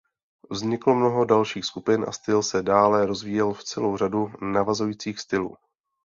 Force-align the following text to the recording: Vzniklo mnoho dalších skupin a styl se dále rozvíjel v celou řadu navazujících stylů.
Vzniklo 0.53 0.91
mnoho 0.95 1.25
dalších 1.25 1.65
skupin 1.65 2.05
a 2.07 2.11
styl 2.11 2.43
se 2.43 2.63
dále 2.63 3.05
rozvíjel 3.05 3.53
v 3.53 3.63
celou 3.63 3.97
řadu 3.97 4.31
navazujících 4.41 5.19
stylů. 5.19 5.57